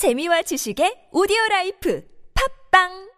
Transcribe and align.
재미와 0.00 0.40
지식의 0.48 1.12
오디오 1.12 1.36
라이프. 1.50 2.00
팝빵 2.32 3.09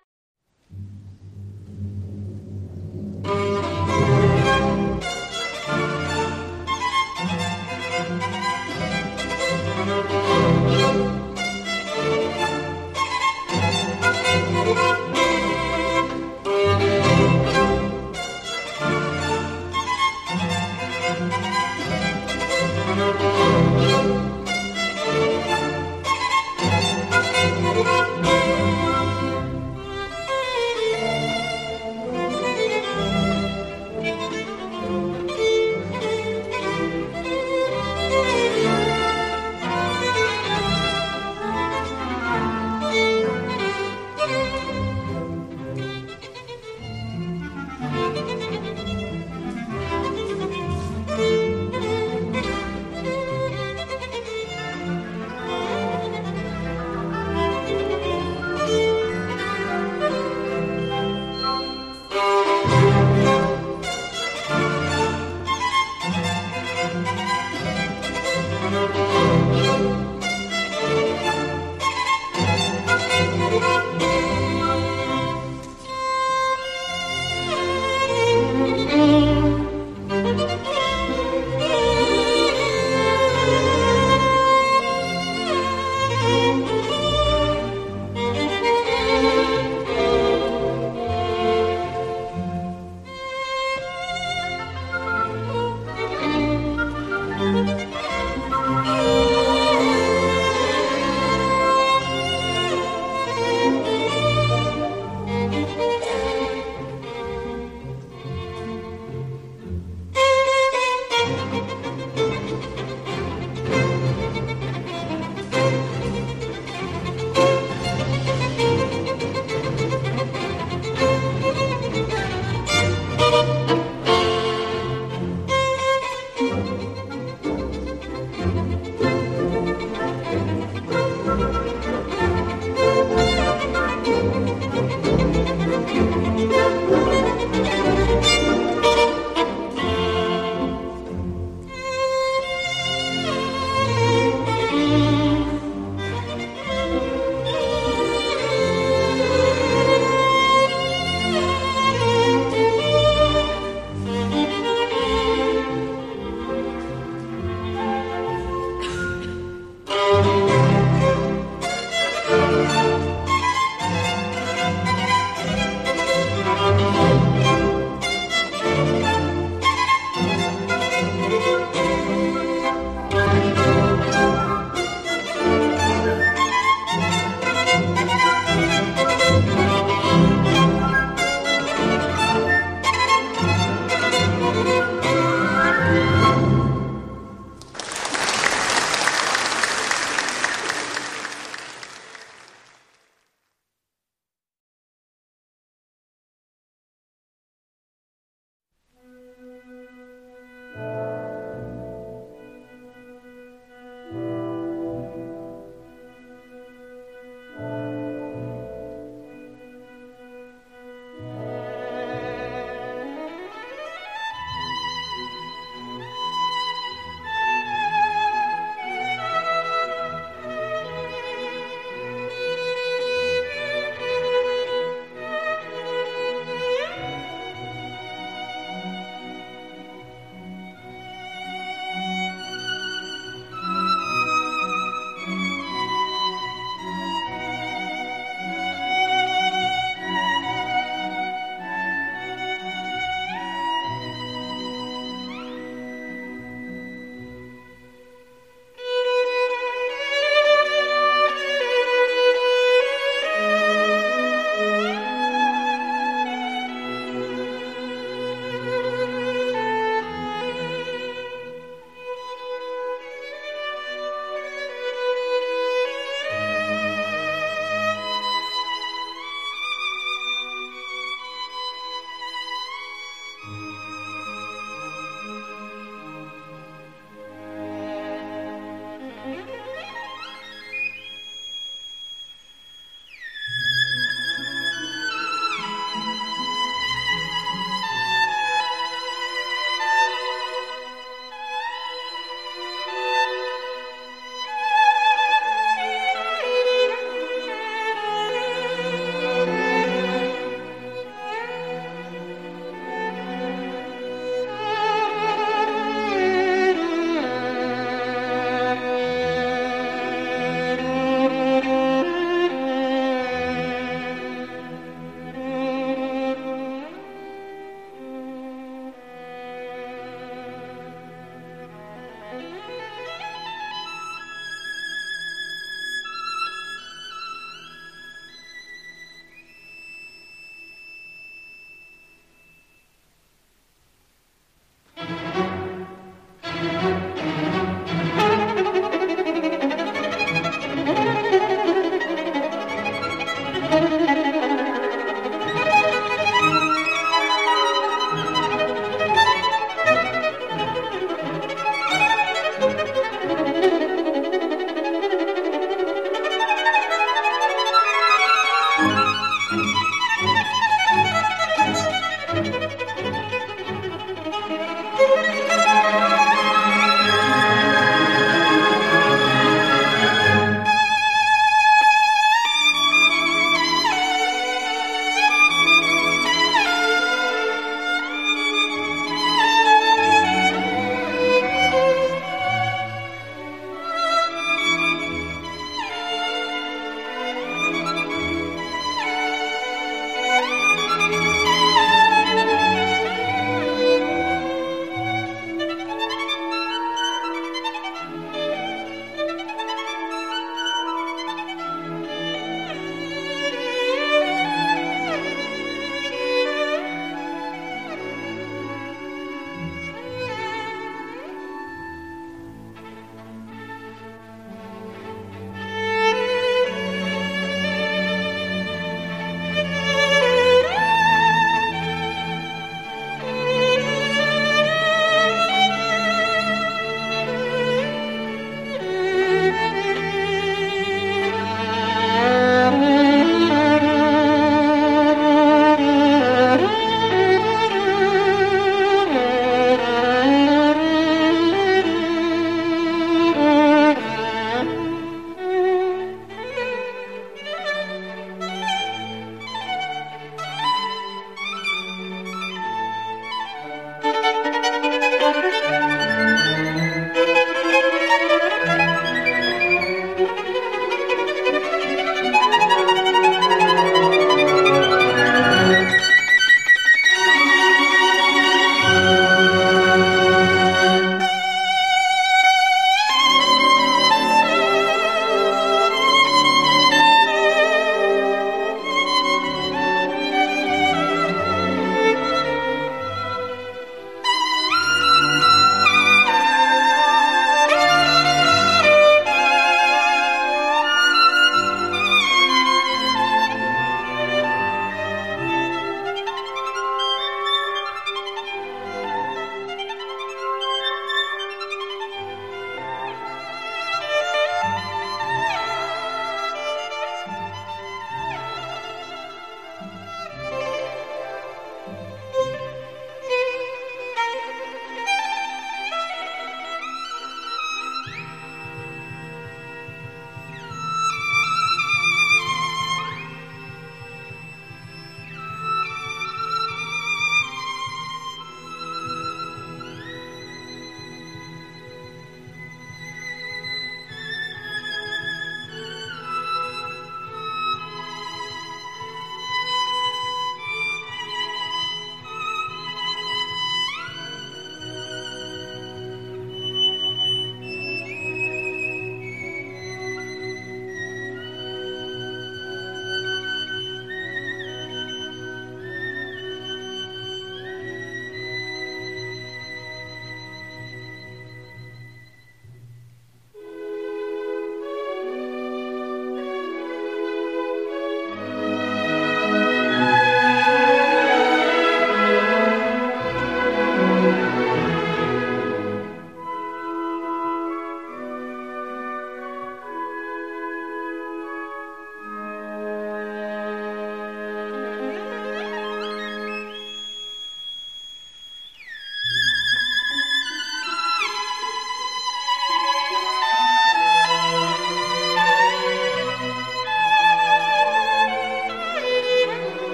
on 68.75 68.93
the 68.93 69.02